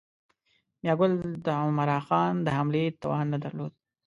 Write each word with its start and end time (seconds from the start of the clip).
میاګل 0.81 1.11
د 1.45 1.47
عمرا 1.63 1.99
خان 2.07 2.33
د 2.45 2.47
حملې 2.57 2.83
توان 3.01 3.25
نه 3.33 3.37
درلود. 3.43 3.73